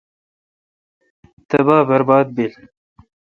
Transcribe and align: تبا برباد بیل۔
تبا 1.49 1.77
برباد 1.89 2.27
بیل۔ 2.35 2.53